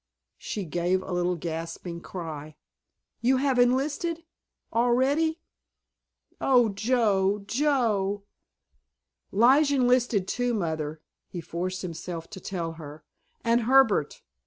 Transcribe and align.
She 0.39 0.65
gave 0.65 1.03
a 1.03 1.11
little 1.13 1.35
gasping 1.35 2.01
cry. 2.01 2.55
"You 3.19 3.37
have 3.37 3.59
enlisted—already? 3.59 5.39
Oh, 6.41 6.69
Joe, 6.69 7.43
Joe!" 7.45 8.23
"Lige 9.31 9.71
enlisted, 9.73 10.27
too, 10.27 10.55
Mother," 10.55 11.03
he 11.27 11.39
forced 11.39 11.83
himself 11.83 12.31
to 12.31 12.39
tell 12.39 12.71
her, 12.81 13.03
"and 13.43 13.61
Herbert. 13.61 14.23